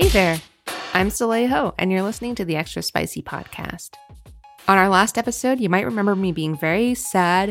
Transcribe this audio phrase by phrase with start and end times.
[0.00, 0.40] Hey there,
[0.94, 3.90] I'm Soleil Ho, and you're listening to the Extra Spicy Podcast.
[4.66, 7.50] On our last episode, you might remember me being very sad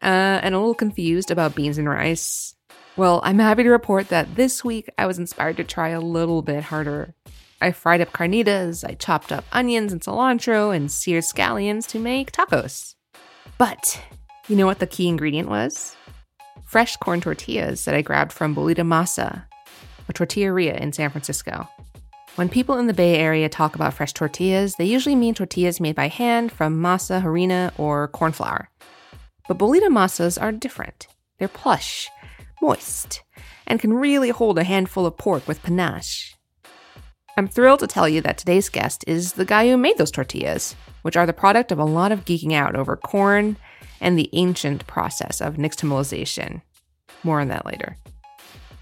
[0.00, 2.54] uh, and a little confused about beans and rice.
[2.96, 6.42] Well, I'm happy to report that this week I was inspired to try a little
[6.42, 7.12] bit harder.
[7.60, 12.30] I fried up carnitas, I chopped up onions and cilantro and seared scallions to make
[12.30, 12.94] tacos.
[13.58, 14.00] But
[14.46, 15.96] you know what the key ingredient was?
[16.64, 19.47] Fresh corn tortillas that I grabbed from Bolita Masa,
[20.08, 21.68] a tortilleria in San Francisco.
[22.36, 25.96] When people in the Bay Area talk about fresh tortillas, they usually mean tortillas made
[25.96, 28.70] by hand from masa, harina, or corn flour.
[29.48, 31.08] But bolita masas are different.
[31.38, 32.08] They're plush,
[32.62, 33.22] moist,
[33.66, 36.34] and can really hold a handful of pork with panache.
[37.36, 40.74] I'm thrilled to tell you that today's guest is the guy who made those tortillas,
[41.02, 43.56] which are the product of a lot of geeking out over corn
[44.00, 46.62] and the ancient process of nixtamalization.
[47.22, 47.96] More on that later.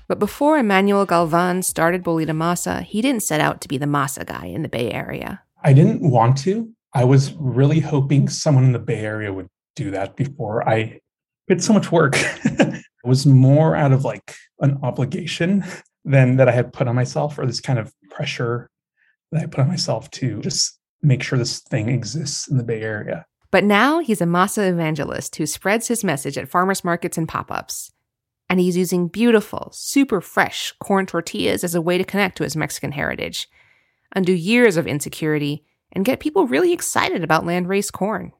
[0.08, 4.24] But before Emmanuel Galvan started Bolita Masa, he didn't set out to be the masa
[4.24, 5.42] guy in the Bay Area.
[5.64, 6.70] I didn't want to.
[6.92, 11.00] I was really hoping someone in the Bay Area would do that before I
[11.48, 12.14] it's so much work.
[12.44, 15.64] it was more out of like an obligation
[16.04, 18.68] than that I had put on myself or this kind of pressure
[19.32, 22.82] that I put on myself to just make sure this thing exists in the Bay
[22.82, 23.26] Area.
[23.52, 27.50] But now he's a masa evangelist who spreads his message at farmers markets and pop
[27.50, 27.92] ups
[28.48, 32.56] and he's using beautiful, super fresh corn tortillas as a way to connect to his
[32.56, 33.48] Mexican heritage,
[34.14, 38.32] undo years of insecurity, and get people really excited about landrace corn.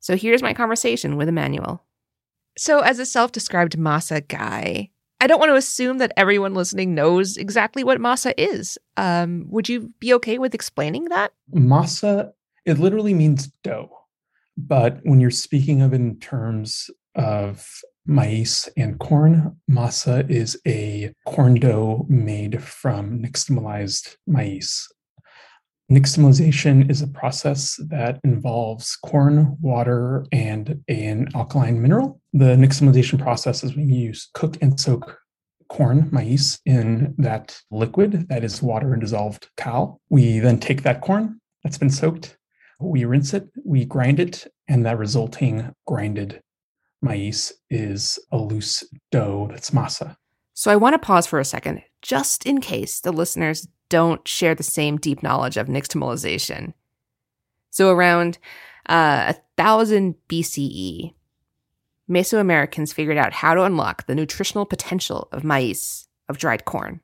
[0.00, 1.82] So here's my conversation with Emmanuel.
[2.58, 4.90] So, as a self described masa guy,
[5.20, 8.78] I don't want to assume that everyone listening knows exactly what masa is.
[8.96, 11.32] Um, would you be okay with explaining that?
[11.54, 12.32] Masa,
[12.64, 13.90] it literally means dough.
[14.56, 17.68] But when you're speaking of in terms of
[18.06, 19.56] maize and corn.
[19.70, 24.88] Masa is a corn dough made from nixtamalized maize.
[25.90, 32.20] Nixtamalization is a process that involves corn, water, and an alkaline mineral.
[32.32, 35.18] The nixtamalization process is when you use cook and soak
[35.68, 40.00] corn, maize, in that liquid that is water and dissolved cal.
[40.08, 42.36] We then take that corn that's been soaked,
[42.80, 46.40] we rinse it, we grind it, and that resulting grinded
[47.06, 50.16] maize is a loose dough that's masa.
[50.54, 54.54] So I want to pause for a second, just in case the listeners don't share
[54.54, 56.72] the same deep knowledge of nixtamalization.
[57.70, 58.38] So around
[58.88, 61.12] uh, 1000 BCE,
[62.08, 67.00] Mesoamericans figured out how to unlock the nutritional potential of maize, of dried corn.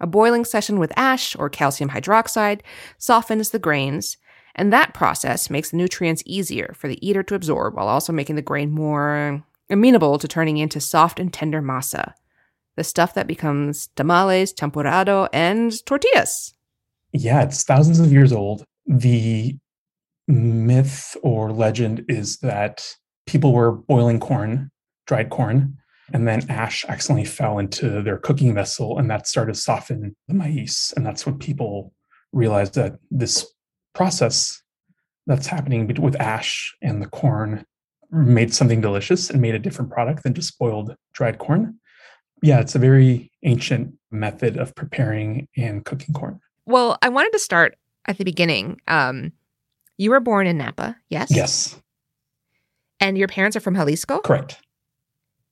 [0.00, 2.60] A boiling session with ash or calcium hydroxide
[2.98, 4.16] softens the grains
[4.54, 8.36] and that process makes the nutrients easier for the eater to absorb while also making
[8.36, 12.12] the grain more amenable to turning into soft and tender masa,
[12.76, 16.54] the stuff that becomes tamales, champurrado, and tortillas.
[17.12, 18.64] Yeah, it's thousands of years old.
[18.86, 19.56] The
[20.28, 22.86] myth or legend is that
[23.26, 24.70] people were boiling corn,
[25.06, 25.76] dried corn,
[26.12, 30.34] and then ash accidentally fell into their cooking vessel and that started to soften the
[30.34, 30.92] maize.
[30.96, 31.92] And that's when people
[32.32, 33.53] realized that this
[33.94, 34.62] process
[35.26, 37.64] that's happening with ash and the corn
[38.10, 41.78] made something delicious and made a different product than just boiled dried corn.
[42.42, 46.40] Yeah, it's a very ancient method of preparing and cooking corn.
[46.66, 48.80] Well, I wanted to start at the beginning.
[48.86, 49.32] Um,
[49.96, 51.30] you were born in Napa, yes?
[51.30, 51.80] Yes.
[53.00, 54.20] And your parents are from Jalisco?
[54.20, 54.58] Correct.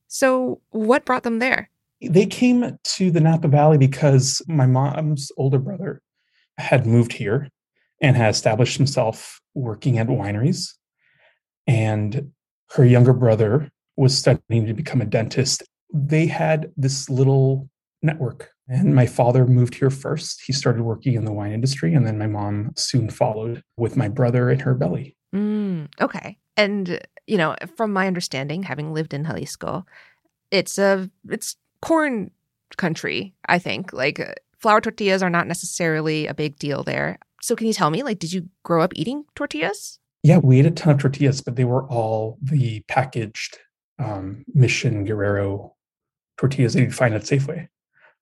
[0.07, 1.69] So, what brought them there?
[2.01, 6.01] They came to the Napa Valley because my mom's older brother
[6.57, 7.49] had moved here
[8.03, 10.73] and had established himself working at wineries.
[11.65, 12.31] And
[12.71, 15.63] her younger brother was studying to become a dentist.
[15.93, 17.69] They had this little
[18.01, 18.51] network.
[18.67, 20.43] And my father moved here first.
[20.45, 21.93] He started working in the wine industry.
[21.93, 25.15] And then my mom soon followed with my brother in her belly.
[25.33, 26.37] Mm, okay.
[26.57, 29.85] And, you know, from my understanding, having lived in Jalisco,
[30.51, 32.31] it's a, it's corn
[32.77, 33.93] country, I think.
[33.93, 37.19] Like uh, flour tortillas are not necessarily a big deal there.
[37.43, 39.99] So can you tell me, like, did you grow up eating tortillas?
[40.23, 43.57] Yeah, we ate a ton of tortillas, but they were all the packaged
[43.99, 45.75] um, Mission Guerrero
[46.37, 47.67] tortillas that you'd find at Safeway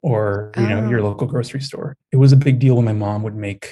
[0.02, 1.04] or you know your oh.
[1.04, 1.98] local grocery store.
[2.12, 3.72] It was a big deal when my mom would make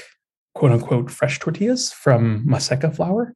[0.54, 3.34] quote unquote fresh tortillas from maseca flour.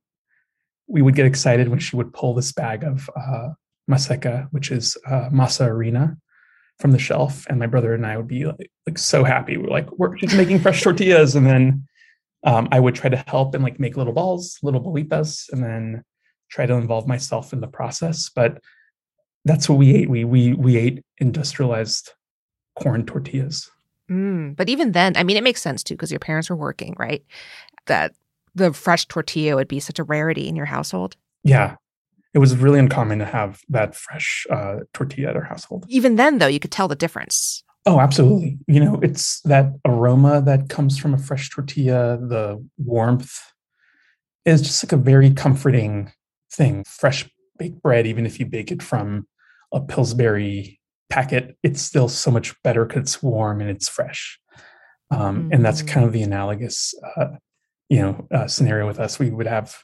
[0.86, 3.50] We would get excited when she would pull this bag of uh,
[3.90, 6.16] maseca, which is uh, masa harina,
[6.78, 9.58] from the shelf, and my brother and I would be like, like so happy.
[9.58, 11.88] We're like, we're just making fresh tortillas, and then
[12.44, 16.04] um, I would try to help and like make little balls, little bolitas, and then
[16.50, 18.30] try to involve myself in the process.
[18.34, 18.62] But
[19.46, 20.10] that's what we ate.
[20.10, 22.12] We we we ate industrialized
[22.76, 23.70] corn tortillas.
[24.10, 26.96] Mm, but even then, I mean, it makes sense too because your parents were working,
[26.98, 27.24] right?
[27.88, 28.14] That
[28.56, 31.16] the fresh tortilla would be such a rarity in your household.
[31.44, 31.76] Yeah,
[32.34, 35.86] it was really uncommon to have that fresh uh, tortilla at our household.
[35.88, 37.64] Even then, though, you could tell the difference.
[37.86, 38.58] Oh, absolutely.
[38.68, 43.40] You know, it's that aroma that comes from a fresh tortilla, the warmth
[44.46, 46.12] is just like a very comforting
[46.52, 46.84] thing.
[46.88, 49.28] Fresh baked bread, even if you bake it from
[49.74, 54.40] a Pillsbury packet, it's still so much better because it's warm and it's fresh.
[55.12, 55.54] Um, mm-hmm.
[55.54, 57.28] And that's kind of the analogous, uh,
[57.90, 59.20] you know, uh, scenario with us.
[59.20, 59.76] We would have,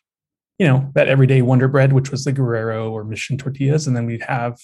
[0.58, 4.06] you know, that everyday Wonder Bread, which was the Guerrero or Mission tortillas, and then
[4.06, 4.58] we'd have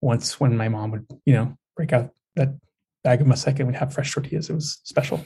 [0.00, 2.50] once when my mom would, you know, break out that
[3.04, 4.50] bag of maseca, we'd have fresh tortillas.
[4.50, 5.24] It was special.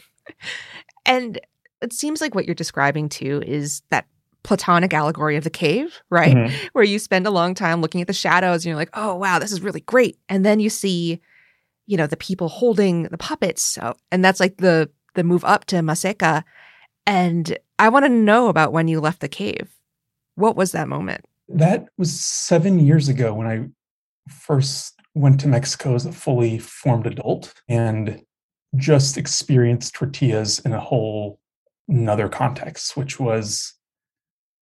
[1.07, 1.41] And
[1.81, 4.07] it seems like what you're describing too is that
[4.43, 6.35] platonic allegory of the cave, right?
[6.35, 6.67] Mm-hmm.
[6.73, 9.39] Where you spend a long time looking at the shadows and you're like, oh, wow,
[9.39, 10.19] this is really great.
[10.29, 11.21] And then you see,
[11.87, 13.63] you know, the people holding the puppets.
[13.63, 16.45] So, and that's like the the move up to Maseca.
[17.07, 19.71] And I want to know about when you left the cave.
[20.35, 21.25] What was that moment?
[21.49, 23.67] That was seven years ago when I
[24.31, 28.23] first went to Mexico as a fully formed adult and
[28.77, 31.41] just experienced tortillas in a whole
[31.89, 33.79] another context, which was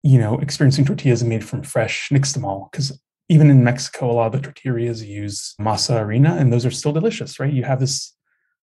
[0.06, 2.97] you know, experiencing tortillas made from fresh nixtamal, because
[3.29, 6.93] even in Mexico, a lot of the tortillas use masa harina, and those are still
[6.93, 7.52] delicious, right?
[7.52, 8.14] You have this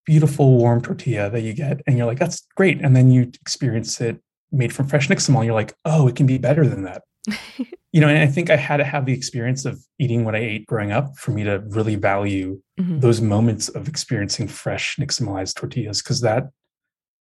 [0.06, 2.80] beautiful warm tortilla that you get, and you're like, that's great.
[2.82, 4.22] And then you experience it
[4.54, 7.02] made from fresh nixtamal, and you're like, oh, it can be better than that.
[7.92, 10.40] you know, and I think I had to have the experience of eating what I
[10.40, 13.00] ate growing up for me to really value mm-hmm.
[13.00, 16.50] those moments of experiencing fresh nixtamalized tortillas, because that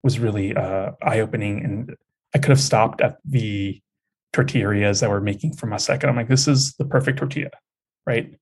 [0.03, 1.63] was really uh, eye opening.
[1.63, 1.95] And
[2.35, 3.81] I could have stopped at the
[4.33, 6.01] tortillas that we're making from Maseca.
[6.01, 7.51] And I'm like, this is the perfect tortilla,
[8.05, 8.33] right?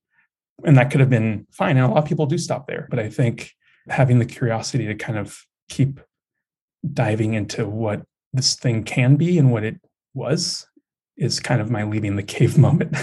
[0.64, 1.76] And that could have been fine.
[1.76, 2.88] And a lot of people do stop there.
[2.90, 3.52] But I think
[3.88, 5.38] having the curiosity to kind of
[5.68, 6.00] keep
[6.92, 9.80] diving into what this thing can be and what it
[10.14, 10.66] was
[11.16, 12.96] is kind of my leaving the cave moment.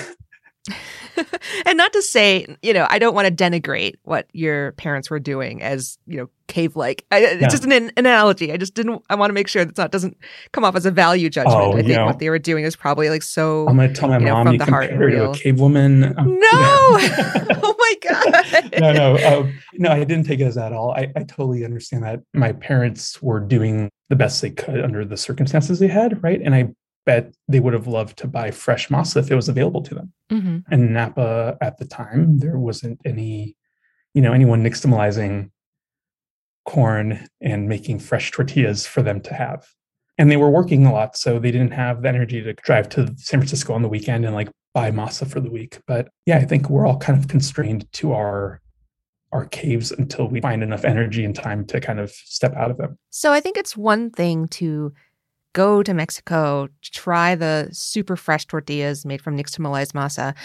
[1.66, 5.20] and not to say, you know, I don't want to denigrate what your parents were
[5.20, 7.06] doing as, you know, cave like.
[7.12, 7.48] It's yeah.
[7.48, 8.52] just an, an, analogy.
[8.52, 10.18] I just didn't, I want to make sure that's not, doesn't
[10.52, 11.58] come off as a value judgment.
[11.58, 13.68] Oh, I think know, what they were doing is probably like so.
[13.68, 16.18] I'm going to tell my you know, mom you compare her to a cave woman.
[16.18, 16.40] Um, no.
[16.52, 18.80] oh my God.
[18.80, 20.92] no, no, uh, no, I didn't take it as that at all.
[20.92, 25.18] I, I totally understand that my parents were doing the best they could under the
[25.18, 26.22] circumstances they had.
[26.24, 26.42] Right.
[26.44, 26.70] And I
[27.10, 30.14] bet they would have loved to buy fresh masa if it was available to them.
[30.32, 30.58] Mm-hmm.
[30.72, 33.56] And Napa at the time, there wasn't any,
[34.14, 35.50] you know, anyone nixtamalizing
[36.66, 39.68] corn and making fresh tortillas for them to have.
[40.20, 43.12] And they were working a lot, so they didn't have the energy to drive to
[43.18, 45.80] San Francisco on the weekend and like buy masa for the week.
[45.88, 48.62] But yeah, I think we're all kind of constrained to our
[49.32, 52.78] our caves until we find enough energy and time to kind of step out of
[52.78, 52.98] them.
[53.10, 54.92] So I think it's one thing to
[55.54, 60.36] go to Mexico, try the super fresh tortillas made from nixtamalized masa,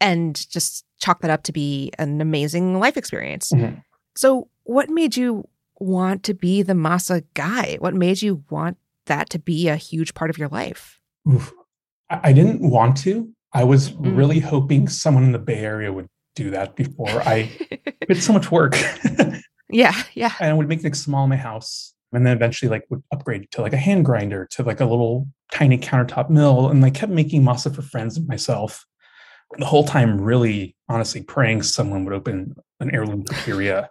[0.00, 3.50] and just chalk that up to be an amazing life experience.
[3.52, 3.78] Mm-hmm.
[4.16, 7.76] So, what made you want to be the masa guy?
[7.80, 11.00] What made you want that to be a huge part of your life?
[11.30, 11.52] Oof.
[12.10, 13.30] I didn't want to.
[13.52, 14.16] I was mm.
[14.16, 17.50] really hoping someone in the Bay Area would do that before I.
[18.02, 18.76] it's so much work.
[19.70, 20.32] yeah, yeah.
[20.38, 23.50] And I would make things small in my house and then eventually like would upgrade
[23.52, 27.12] to like a hand grinder to like a little tiny countertop mill and like kept
[27.12, 28.84] making masa for friends and myself.
[29.58, 33.88] The whole time really honestly praying someone would open an heirloom tortilleria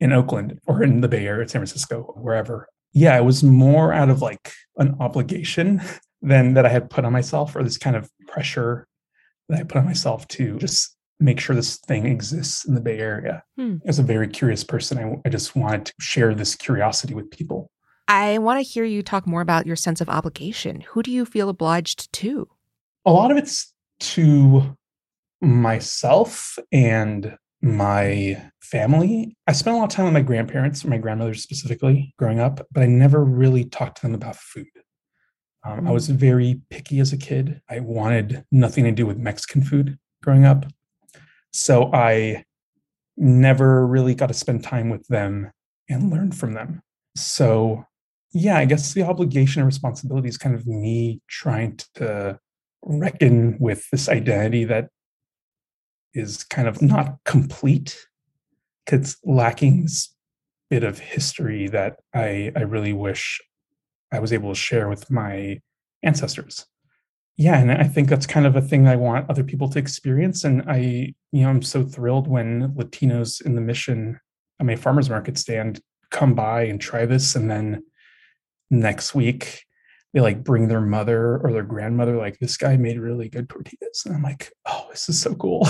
[0.00, 2.68] in oakland or in the bay area san francisco wherever.
[2.92, 5.80] Yeah it was more out of like an obligation
[6.22, 8.88] than that i had put on myself or this kind of pressure
[9.48, 12.98] that i put on myself to just make sure this thing exists in the Bay
[12.98, 13.42] Area.
[13.56, 13.76] Hmm.
[13.84, 17.70] As a very curious person, I, I just wanted to share this curiosity with people.
[18.06, 20.80] I want to hear you talk more about your sense of obligation.
[20.80, 22.48] Who do you feel obliged to?
[23.04, 24.76] A lot of it's to
[25.40, 29.36] myself and my family.
[29.46, 32.82] I spent a lot of time with my grandparents, my grandmother specifically, growing up, but
[32.82, 34.66] I never really talked to them about food.
[35.64, 35.90] Um, I hmm.
[35.90, 37.60] was very picky as a kid.
[37.68, 40.64] I wanted nothing to do with Mexican food growing up.
[41.52, 42.44] So I
[43.16, 45.50] never really got to spend time with them
[45.88, 46.82] and learn from them.
[47.16, 47.84] So,
[48.32, 52.38] yeah, I guess the obligation and responsibility is kind of me trying to
[52.82, 54.88] reckon with this identity that
[56.14, 58.06] is kind of not complete
[58.84, 60.14] because lacking this
[60.70, 63.40] bit of history that I, I really wish
[64.12, 65.60] I was able to share with my
[66.02, 66.66] ancestors.
[67.38, 70.42] Yeah, and I think that's kind of a thing I want other people to experience.
[70.42, 74.18] And I, you know, I'm so thrilled when Latinos in the mission
[74.58, 75.80] at my farmers market stand
[76.10, 77.84] come by and try this, and then
[78.70, 79.64] next week
[80.12, 84.02] they like bring their mother or their grandmother, like this guy made really good tortillas,
[84.04, 85.68] and I'm like, oh, this is so cool.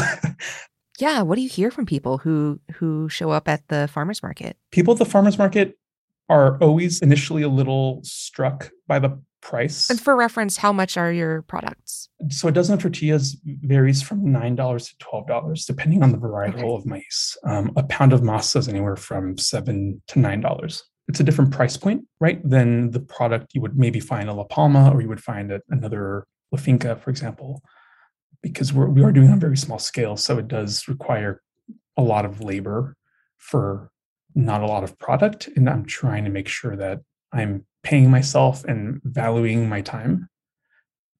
[0.99, 4.57] yeah, what do you hear from people who who show up at the farmers market?
[4.71, 5.79] People at the farmers market
[6.31, 9.89] are always initially a little struck by the price.
[9.91, 12.09] And for reference, how much are your products?
[12.31, 16.75] So a dozen of tortillas varies from $9 to $12, depending on the varietal okay.
[16.75, 17.37] of maize.
[17.45, 20.83] Um, a pound of masa is anywhere from 7 to $9.
[21.09, 24.45] It's a different price point, right, than the product you would maybe find a La
[24.45, 27.63] Palma or you would find at another La Finca, for example,
[28.43, 30.17] because we're, we are doing on very small scale.
[30.17, 31.43] So it does require
[31.97, 32.97] a lot of labor
[33.39, 33.91] for
[34.35, 35.49] not a lot of product.
[35.57, 37.01] And I'm trying to make sure that
[37.33, 40.29] I'm paying myself and valuing my time.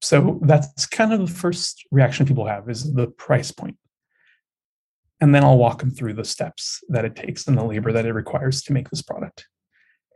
[0.01, 3.77] So that's kind of the first reaction people have is the price point.
[5.21, 8.05] And then I'll walk them through the steps that it takes and the labor that
[8.05, 9.47] it requires to make this product.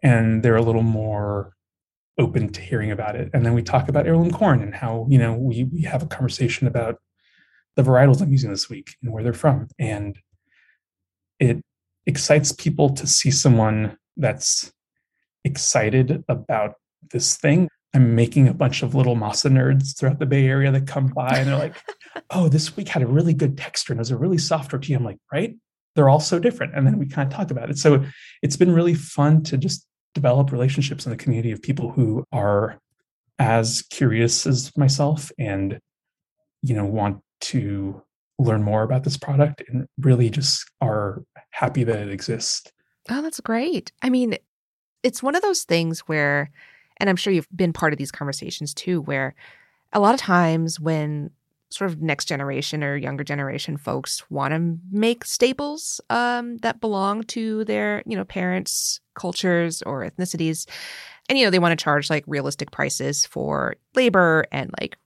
[0.02, 1.54] And they're a little more
[2.18, 3.30] open to hearing about it.
[3.34, 6.08] And then we talk about heirloom corn and how, you know, we, we have a
[6.08, 6.98] conversation about
[7.76, 9.68] the varietals I'm using this week and where they're from.
[9.80, 10.18] And
[11.40, 11.62] it
[12.06, 14.72] excites people to see someone that's
[15.44, 16.76] excited about
[17.12, 17.70] this thing.
[17.94, 21.38] I'm making a bunch of little masa nerds throughout the Bay Area that come by
[21.38, 21.76] and they're like,
[22.32, 24.98] oh, this week had a really good texture and it was a really soft tortilla.
[24.98, 25.56] I'm like, right?
[25.96, 26.76] They're all so different.
[26.76, 27.78] And then we kind of talk about it.
[27.78, 28.04] So
[28.42, 29.86] it's been really fun to just
[30.16, 32.80] develop relationships in the community of people who are
[33.38, 35.80] as curious as myself and,
[36.64, 38.02] you know, want to
[38.40, 42.72] learn more about this product and really just are happy that it exists.
[43.10, 43.92] Oh, that's great.
[44.02, 44.38] I mean,
[45.04, 46.50] it's one of those things where,
[46.98, 49.36] and I'm sure you've been part of these conversations too, where
[49.92, 51.30] a lot of times when
[51.74, 57.24] sort of next generation or younger generation folks want to make staples um, that belong
[57.24, 60.68] to their you know parents cultures or ethnicities
[61.28, 64.98] and you know they want to charge like realistic prices for labor and like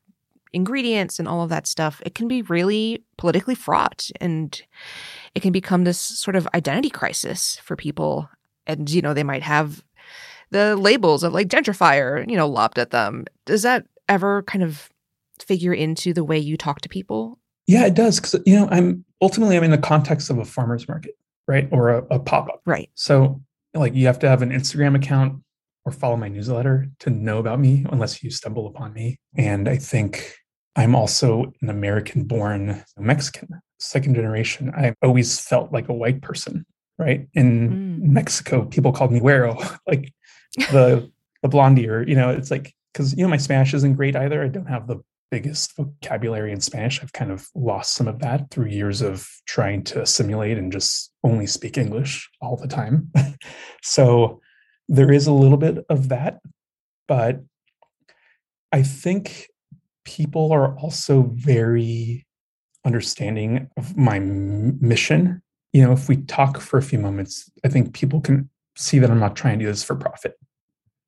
[0.54, 4.62] ingredients and all of that stuff it can be really politically fraught and
[5.36, 8.30] it can become this sort of identity crisis for people
[8.66, 9.84] and you know they might have
[10.52, 13.26] the labels of like gentrifier, you know, lobbed at them.
[13.46, 14.90] Does that ever kind of
[15.40, 17.40] figure into the way you talk to people?
[17.68, 18.20] Yeah, it does.
[18.20, 21.16] Because, you know, I'm ultimately I'm in the context of a farmer's market,
[21.48, 21.68] right?
[21.72, 22.62] Or a, a pop up.
[22.66, 22.90] Right.
[22.96, 23.42] So,
[23.74, 25.42] like, you have to have an Instagram account
[25.86, 29.20] or follow my newsletter to know about me unless you stumble upon me.
[29.38, 30.36] And I think
[30.76, 33.50] I'm also an American born Mexican,
[33.80, 34.72] second generation.
[34.76, 36.66] I've always felt like a white person,
[36.98, 37.28] right?
[37.34, 38.00] In mm.
[38.02, 39.80] Mexico, people called me güero.
[39.88, 40.14] like
[40.72, 41.12] the
[41.42, 44.44] the blondie or you know it's like because you know my spanish isn't great either.
[44.44, 48.50] I don't have the biggest vocabulary in spanish i've kind of lost some of that
[48.50, 53.12] through years of trying to assimilate and just only speak english all the time.
[53.82, 54.42] So
[54.88, 56.40] there is a little bit of that
[57.08, 57.42] but
[58.72, 59.48] i think
[60.06, 62.26] people are also very
[62.86, 65.42] understanding of my mission.
[65.74, 69.10] You know if we talk for a few moments i think people can see that
[69.10, 70.38] I'm not trying to do this for profit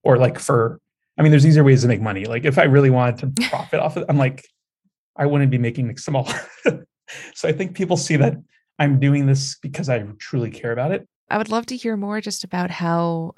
[0.03, 0.79] or like for,
[1.17, 2.25] I mean, there's easier ways to make money.
[2.25, 4.45] Like if I really wanted to profit off of it, I'm like,
[5.15, 6.27] I wouldn't be making small.
[7.35, 8.35] so I think people see that
[8.79, 11.07] I'm doing this because I truly care about it.
[11.29, 13.33] I would love to hear more just about how,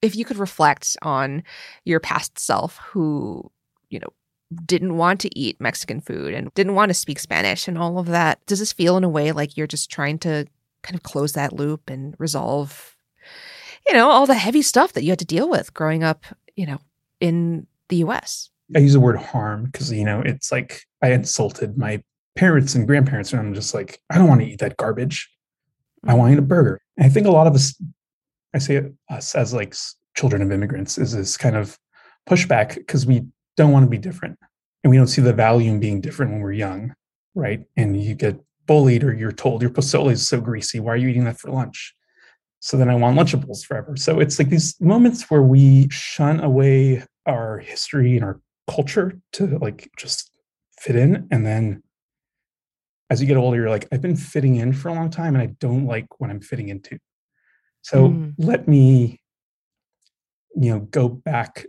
[0.00, 1.44] if you could reflect on
[1.84, 3.50] your past self who,
[3.90, 4.08] you know,
[4.66, 8.06] didn't want to eat Mexican food and didn't want to speak Spanish and all of
[8.06, 8.44] that.
[8.46, 10.46] Does this feel in a way like you're just trying to
[10.82, 12.91] kind of close that loop and resolve
[13.86, 16.24] you know, all the heavy stuff that you had to deal with growing up,
[16.54, 16.78] you know,
[17.20, 18.50] in the US.
[18.74, 22.02] I use the word harm because, you know, it's like I insulted my
[22.36, 25.30] parents and grandparents, and I'm just like, I don't want to eat that garbage.
[26.06, 26.80] I want to eat a burger.
[26.96, 27.80] And I think a lot of us,
[28.54, 29.74] I say us as like
[30.16, 31.78] children of immigrants, is this kind of
[32.28, 33.22] pushback because we
[33.56, 34.38] don't want to be different
[34.82, 36.94] and we don't see the value in being different when we're young,
[37.34, 37.64] right?
[37.76, 40.80] And you get bullied or you're told your pozole is so greasy.
[40.80, 41.94] Why are you eating that for lunch?
[42.64, 43.96] So then I want Lunchables forever.
[43.96, 48.40] So it's like these moments where we shun away our history and our
[48.70, 50.30] culture to like just
[50.78, 51.26] fit in.
[51.32, 51.82] And then
[53.10, 55.42] as you get older, you're like, I've been fitting in for a long time and
[55.42, 57.00] I don't like what I'm fitting into.
[57.82, 58.34] So Mm.
[58.38, 59.20] let me,
[60.54, 61.66] you know, go back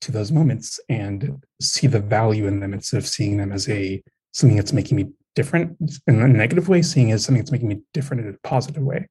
[0.00, 4.02] to those moments and see the value in them instead of seeing them as a
[4.32, 5.78] something that's making me different
[6.08, 8.82] in a negative way, seeing it as something that's making me different in a positive
[8.82, 9.06] way.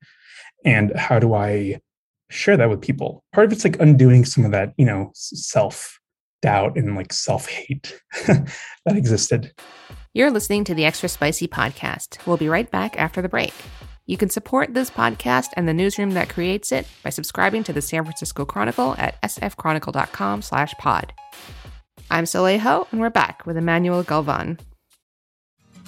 [0.63, 1.79] And how do I
[2.29, 3.23] share that with people?
[3.33, 5.99] Part of it's like undoing some of that, you know, self
[6.41, 8.47] doubt and like self hate that
[8.87, 9.53] existed.
[10.13, 12.25] You're listening to the Extra Spicy Podcast.
[12.27, 13.53] We'll be right back after the break.
[14.05, 17.81] You can support this podcast and the newsroom that creates it by subscribing to the
[17.81, 21.13] San Francisco Chronicle at sfchronicle.com slash pod.
[22.09, 24.59] I'm Soleil Ho, and we're back with Emmanuel Galvan.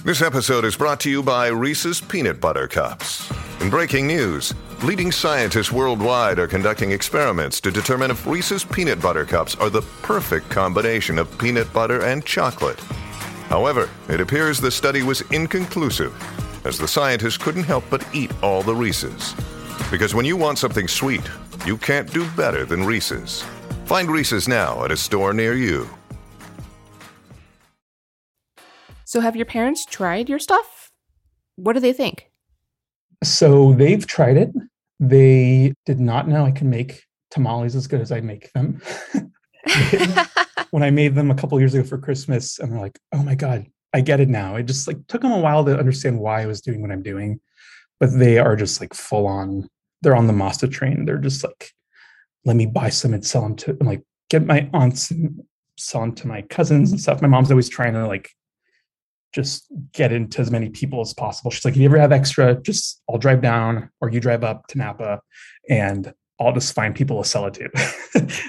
[0.06, 3.30] This episode is brought to you by Reese's Peanut Butter Cups.
[3.60, 4.54] In breaking news,
[4.84, 9.82] leading scientists worldwide are conducting experiments to determine if Reese's Peanut Butter Cups are the
[10.02, 12.80] perfect combination of peanut butter and chocolate.
[13.48, 16.14] However, it appears the study was inconclusive,
[16.66, 19.34] as the scientists couldn't help but eat all the Reese's.
[19.90, 21.24] Because when you want something sweet,
[21.66, 23.42] you can't do better than Reese's.
[23.86, 25.90] Find Reese's now at a store near you.
[29.06, 30.92] So, have your parents tried your stuff?
[31.56, 32.32] What do they think?
[33.24, 34.52] So they've tried it.
[35.10, 38.82] They did not know I can make tamales as good as I make them.
[40.72, 43.36] when I made them a couple years ago for Christmas, and they're like, "Oh my
[43.36, 46.42] god, I get it now." It just like took them a while to understand why
[46.42, 47.40] I was doing what I'm doing,
[48.00, 49.68] but they are just like full on.
[50.02, 51.06] They're on the masa train.
[51.06, 51.72] They're just like,
[52.46, 55.44] "Let me buy some and sell them to and like get my aunts and
[55.78, 58.32] sell them to my cousins and stuff." My mom's always trying to like
[59.34, 61.52] just get into as many people as possible.
[61.52, 64.68] She's like, if you ever have extra, just I'll drive down or you drive up
[64.68, 65.22] to Napa
[65.70, 67.70] and I'll just find people to sell it to.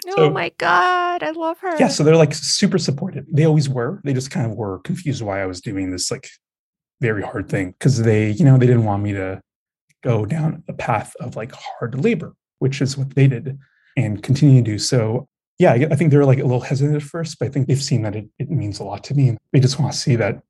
[0.19, 1.77] oh my God, I love her.
[1.79, 3.25] yeah, so they're like super supportive.
[3.31, 4.01] They always were.
[4.05, 6.29] They just kind of were confused why I was doing this like
[7.01, 9.41] very hard thing because they, you know, they didn't want me to
[10.03, 13.59] go down the path of like hard labor, which is what they did
[13.97, 14.79] and continue to do.
[14.79, 17.69] So yeah, I, I think they're like a little hesitant at first, but I think
[17.69, 19.37] they've seen that it, it means a lot to me.
[19.53, 20.43] They just want to see that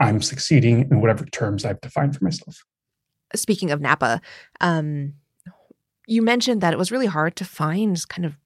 [0.00, 2.62] I'm succeeding in whatever terms I've defined for myself.
[3.34, 4.20] Speaking of Napa,
[4.60, 5.14] um,
[6.06, 8.36] you mentioned that it was really hard to find kind of,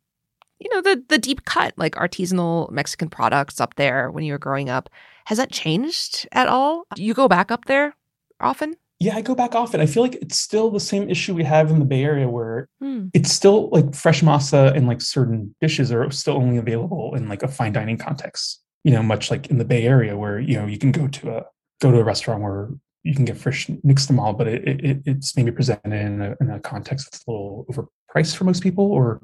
[0.59, 4.38] you know, the the deep cut like artisanal Mexican products up there when you were
[4.38, 4.88] growing up.
[5.27, 6.85] Has that changed at all?
[6.95, 7.95] Do you go back up there
[8.41, 8.75] often?
[8.99, 9.81] Yeah, I go back often.
[9.81, 12.69] I feel like it's still the same issue we have in the Bay Area where
[12.81, 13.07] Hmm.
[13.12, 17.43] it's still like fresh masa and like certain dishes are still only available in like
[17.43, 18.62] a fine dining context.
[18.85, 21.37] You know, much like in the Bay Area where, you know, you can go to
[21.37, 21.45] a
[21.81, 22.68] go to a restaurant where
[23.05, 26.61] you can get fresh nixtamal, but it, it it's maybe presented in a, in a
[26.61, 29.21] context that's a little overpriced for most people or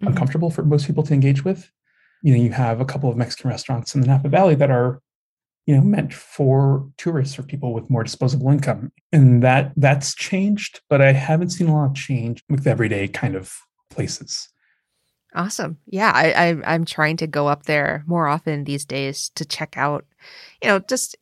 [0.00, 0.08] Mhm.
[0.08, 1.70] uncomfortable for most people to engage with.
[2.22, 5.02] You know, you have a couple of Mexican restaurants in the Napa Valley that are,
[5.66, 10.80] you know, meant for tourists or people with more disposable income, and that that's changed.
[10.88, 13.52] But I haven't seen a lot of change with everyday kind of
[13.90, 14.48] places.
[15.34, 15.78] Awesome.
[15.86, 19.76] Yeah, I, I I'm trying to go up there more often these days to check
[19.76, 20.04] out,
[20.62, 21.16] you know, just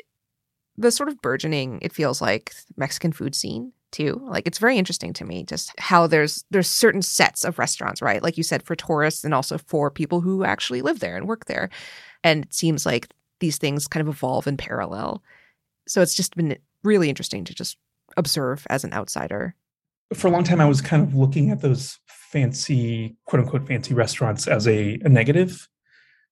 [0.77, 4.21] the sort of burgeoning it feels like Mexican food scene too.
[4.25, 8.23] Like it's very interesting to me just how there's there's certain sets of restaurants, right?
[8.23, 11.47] Like you said for tourists and also for people who actually live there and work
[11.47, 11.71] there.
[12.25, 13.09] And it seems like
[13.41, 15.23] these things kind of evolve in parallel.
[15.87, 17.77] So it's just been really interesting to just
[18.17, 19.55] observe as an outsider.
[20.15, 21.99] For a long time, I was kind of looking at those
[22.31, 25.69] fancy, quote unquote, fancy restaurants as a, a negative.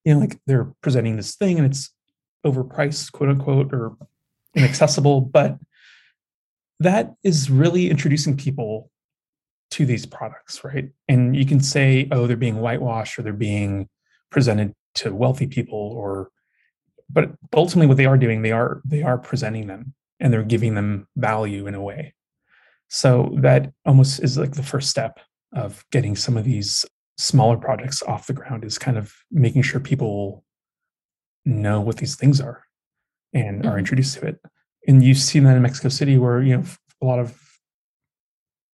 [0.05, 1.93] You know, like they're presenting this thing and it's
[2.47, 3.97] overpriced, quote unquote, or
[4.55, 5.21] inaccessible.
[5.21, 5.59] But
[6.81, 8.91] that is really introducing people
[9.73, 10.91] to these products, right?
[11.09, 13.89] And you can say, oh, they're being whitewashed or they're being
[14.31, 16.31] presented to wealthy people or
[17.11, 20.75] but ultimately what they are doing, they are they are presenting them and they're giving
[20.75, 22.15] them value in a way.
[22.89, 25.19] So that almost is like the first step
[25.53, 26.85] of getting some of these
[27.19, 30.45] smaller projects off the ground is kind of making sure people
[31.45, 32.65] know what these things are
[33.33, 33.79] and are Mhm.
[33.81, 34.41] introduced to it.
[34.87, 36.65] And you've seen that in Mexico City where, you know,
[37.03, 37.41] a lot of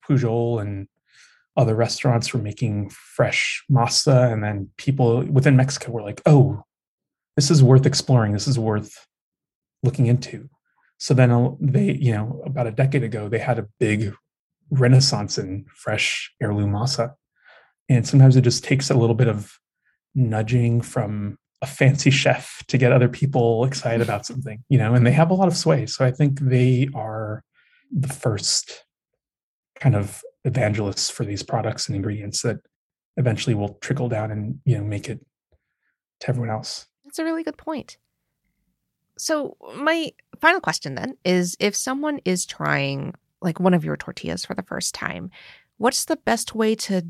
[0.06, 0.88] Pujol and
[1.56, 6.64] other restaurants were making fresh masa and then people within Mexico were like, "Oh,
[7.36, 8.32] this is worth exploring.
[8.32, 9.06] This is worth
[9.82, 10.50] looking into."
[10.98, 14.14] So then they, you know, about a decade ago, they had a big
[14.70, 17.14] renaissance in fresh heirloom masa.
[17.88, 19.58] And sometimes it just takes a little bit of
[20.14, 25.06] nudging from a fancy chef to get other people excited about something, you know, and
[25.06, 25.86] they have a lot of sway.
[25.86, 27.42] So I think they are
[27.90, 28.84] the first
[29.80, 32.58] kind of evangelists for these products and ingredients that
[33.16, 35.24] eventually will trickle down and, you know, make it
[36.20, 36.86] to everyone else.
[37.04, 37.96] That's a really good point.
[39.16, 44.44] So, my final question then is if someone is trying like one of your tortillas
[44.44, 45.30] for the first time,
[45.78, 47.06] what's the best way to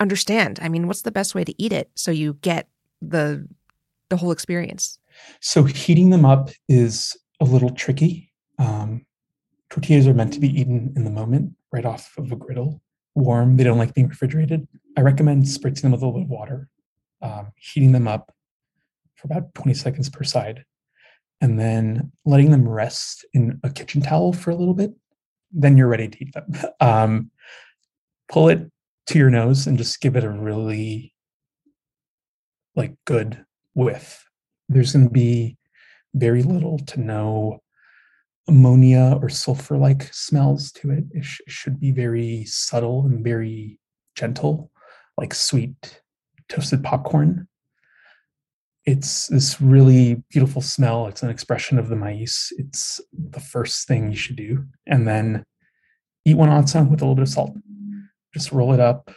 [0.00, 0.58] understand?
[0.62, 2.68] I mean, what's the best way to eat it so you get
[3.00, 3.46] the
[4.10, 4.98] the whole experience?
[5.40, 8.32] So heating them up is a little tricky.
[8.58, 9.04] Um,
[9.70, 12.80] tortillas are meant to be eaten in the moment, right off of a griddle,
[13.14, 13.56] warm.
[13.56, 14.66] They don't like being refrigerated.
[14.96, 16.68] I recommend spritzing them with a little bit of water,
[17.22, 18.32] um, heating them up
[19.14, 20.64] for about 20 seconds per side,
[21.40, 24.92] and then letting them rest in a kitchen towel for a little bit.
[25.52, 26.52] Then you're ready to eat them.
[26.80, 27.30] Um,
[28.28, 28.70] pull it
[29.06, 31.14] to your nose and just give it a really
[32.76, 34.24] like good whiff.
[34.68, 35.56] There's going to be
[36.14, 37.60] very little to no
[38.48, 41.04] ammonia or sulfur like smells to it.
[41.12, 43.78] It, sh- it, should be very subtle and very
[44.14, 44.70] gentle,
[45.16, 46.02] like sweet
[46.48, 47.48] toasted popcorn.
[48.88, 51.08] It's this really beautiful smell.
[51.08, 52.50] It's an expression of the maize.
[52.56, 54.64] It's the first thing you should do.
[54.86, 55.44] And then
[56.24, 57.54] eat one on its own with a little bit of salt.
[58.32, 59.10] Just roll it up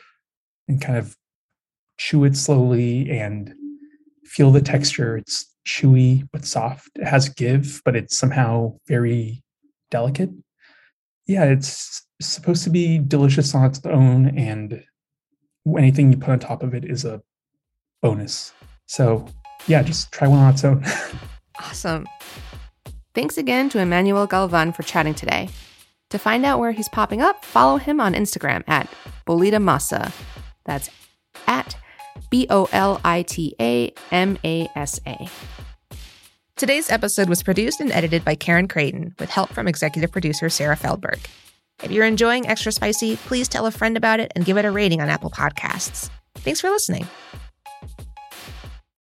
[0.67, 1.15] and kind of
[1.97, 3.53] chew it slowly and
[4.25, 5.15] feel the texture.
[5.15, 6.89] It's chewy but soft.
[6.95, 9.41] It has give, but it's somehow very
[9.89, 10.31] delicate.
[11.27, 14.83] Yeah, it's supposed to be delicious on its own, and
[15.77, 17.21] anything you put on top of it is a
[18.01, 18.51] bonus.
[18.87, 19.27] So,
[19.67, 20.83] yeah, just try one on its own.
[21.59, 22.07] awesome.
[23.13, 25.49] Thanks again to Emmanuel Galvan for chatting today.
[26.11, 28.89] To find out where he's popping up, follow him on Instagram at
[29.25, 30.11] Bolita Masa.
[30.65, 30.89] That's
[31.47, 31.77] at
[32.29, 35.29] B O L I T A M A S A.
[36.55, 40.75] Today's episode was produced and edited by Karen Creighton with help from executive producer Sarah
[40.75, 41.19] Feldberg.
[41.81, 44.71] If you're enjoying Extra Spicy, please tell a friend about it and give it a
[44.71, 46.09] rating on Apple Podcasts.
[46.35, 47.07] Thanks for listening.